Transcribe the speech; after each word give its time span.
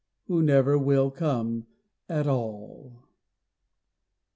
Who 0.25 0.41
never 0.41 0.79
will 0.79 1.11
come 1.11 1.67
at 2.09 2.25
all. 2.25 3.03